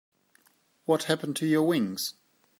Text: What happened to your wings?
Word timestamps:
What 0.85 1.03
happened 1.03 1.35
to 1.35 1.45
your 1.45 1.61
wings? 1.61 2.15